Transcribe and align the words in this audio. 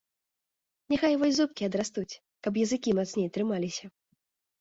Няхай 0.93 1.13
вось 1.23 1.35
зубкі 1.39 1.67
адрастуць, 1.67 2.19
каб 2.47 2.57
языкі 2.63 2.95
мацней 3.01 3.29
трымаліся! 3.37 3.85